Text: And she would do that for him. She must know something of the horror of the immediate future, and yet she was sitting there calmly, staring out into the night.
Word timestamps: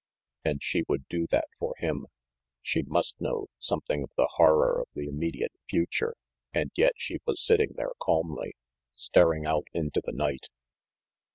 And 0.43 0.63
she 0.63 0.83
would 0.87 1.07
do 1.09 1.27
that 1.29 1.45
for 1.59 1.75
him. 1.77 2.07
She 2.63 2.81
must 2.81 3.21
know 3.21 3.49
something 3.59 4.01
of 4.01 4.09
the 4.17 4.31
horror 4.37 4.81
of 4.81 4.87
the 4.95 5.07
immediate 5.07 5.51
future, 5.69 6.15
and 6.51 6.71
yet 6.75 6.93
she 6.97 7.19
was 7.27 7.39
sitting 7.39 7.73
there 7.75 7.93
calmly, 8.01 8.55
staring 8.95 9.45
out 9.45 9.67
into 9.75 10.01
the 10.03 10.11
night. 10.11 10.47